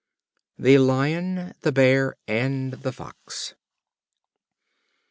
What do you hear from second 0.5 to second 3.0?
The Lion, the Bear, and the